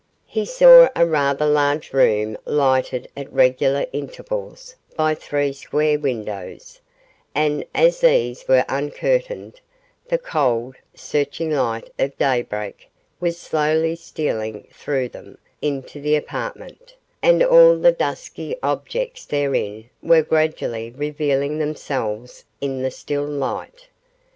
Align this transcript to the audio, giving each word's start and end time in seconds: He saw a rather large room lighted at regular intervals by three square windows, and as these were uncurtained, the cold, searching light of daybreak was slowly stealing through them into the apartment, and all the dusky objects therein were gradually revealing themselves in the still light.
He 0.25 0.45
saw 0.45 0.89
a 0.95 1.05
rather 1.05 1.45
large 1.45 1.93
room 1.93 2.35
lighted 2.45 3.07
at 3.15 3.31
regular 3.31 3.85
intervals 3.93 4.75
by 4.95 5.13
three 5.13 5.53
square 5.53 5.99
windows, 5.99 6.81
and 7.35 7.63
as 7.75 7.99
these 8.01 8.47
were 8.47 8.65
uncurtained, 8.67 9.61
the 10.07 10.17
cold, 10.17 10.75
searching 10.95 11.51
light 11.51 11.91
of 11.99 12.17
daybreak 12.17 12.89
was 13.19 13.37
slowly 13.37 13.95
stealing 13.95 14.67
through 14.73 15.09
them 15.09 15.37
into 15.61 16.01
the 16.01 16.15
apartment, 16.15 16.95
and 17.21 17.43
all 17.43 17.77
the 17.77 17.91
dusky 17.91 18.55
objects 18.63 19.23
therein 19.23 19.87
were 20.01 20.23
gradually 20.23 20.89
revealing 20.89 21.59
themselves 21.59 22.43
in 22.59 22.81
the 22.81 22.89
still 22.89 23.23
light. 23.27 23.87